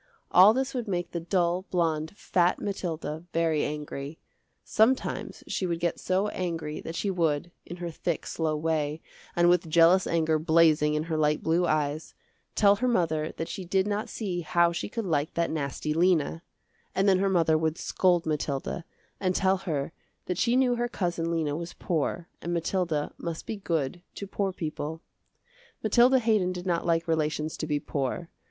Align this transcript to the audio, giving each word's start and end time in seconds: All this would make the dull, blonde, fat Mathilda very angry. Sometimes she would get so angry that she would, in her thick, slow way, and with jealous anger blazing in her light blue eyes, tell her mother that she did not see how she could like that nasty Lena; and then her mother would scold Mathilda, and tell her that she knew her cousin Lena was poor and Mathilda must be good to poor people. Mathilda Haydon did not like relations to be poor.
All 0.31 0.51
this 0.55 0.73
would 0.73 0.87
make 0.87 1.11
the 1.11 1.19
dull, 1.19 1.67
blonde, 1.69 2.13
fat 2.17 2.57
Mathilda 2.59 3.23
very 3.33 3.63
angry. 3.63 4.17
Sometimes 4.63 5.43
she 5.45 5.67
would 5.67 5.79
get 5.79 5.99
so 5.99 6.27
angry 6.29 6.81
that 6.81 6.95
she 6.95 7.11
would, 7.11 7.51
in 7.67 7.77
her 7.77 7.91
thick, 7.91 8.25
slow 8.25 8.57
way, 8.57 8.99
and 9.35 9.47
with 9.47 9.69
jealous 9.69 10.07
anger 10.07 10.39
blazing 10.39 10.95
in 10.95 11.03
her 11.03 11.17
light 11.17 11.43
blue 11.43 11.67
eyes, 11.67 12.15
tell 12.55 12.77
her 12.77 12.87
mother 12.87 13.31
that 13.37 13.47
she 13.47 13.63
did 13.63 13.85
not 13.85 14.09
see 14.09 14.41
how 14.41 14.71
she 14.71 14.89
could 14.89 15.05
like 15.05 15.35
that 15.35 15.51
nasty 15.51 15.93
Lena; 15.93 16.41
and 16.95 17.07
then 17.07 17.19
her 17.19 17.29
mother 17.29 17.55
would 17.55 17.77
scold 17.77 18.25
Mathilda, 18.25 18.85
and 19.19 19.35
tell 19.35 19.57
her 19.57 19.91
that 20.25 20.39
she 20.39 20.55
knew 20.55 20.73
her 20.77 20.87
cousin 20.87 21.29
Lena 21.29 21.55
was 21.55 21.73
poor 21.73 22.27
and 22.41 22.51
Mathilda 22.51 23.13
must 23.19 23.45
be 23.45 23.55
good 23.55 24.01
to 24.15 24.25
poor 24.25 24.51
people. 24.51 25.01
Mathilda 25.83 26.17
Haydon 26.17 26.53
did 26.53 26.65
not 26.65 26.87
like 26.87 27.07
relations 27.07 27.55
to 27.57 27.67
be 27.67 27.79
poor. 27.79 28.29